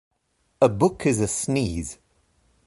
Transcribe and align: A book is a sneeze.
A 0.63 0.67
book 0.67 1.05
is 1.05 1.19
a 1.19 1.27
sneeze. 1.27 1.99